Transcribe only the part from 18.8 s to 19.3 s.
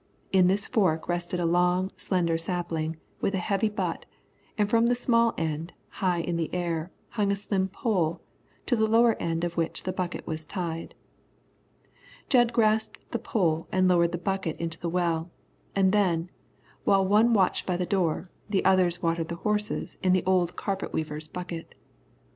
watered